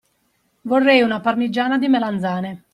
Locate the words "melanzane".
1.87-2.63